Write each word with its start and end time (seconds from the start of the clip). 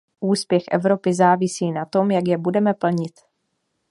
Úspěch 0.19 0.63
Evropy 0.71 1.13
závisí 1.13 1.71
na 1.71 1.85
tom, 1.85 2.11
jak 2.11 2.23
je 2.27 2.37
budeme 2.37 2.73
plnit. 2.73 3.13